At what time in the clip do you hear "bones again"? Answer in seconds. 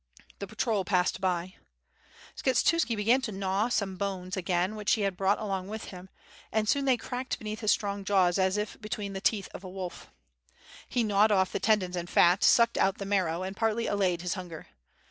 3.97-4.75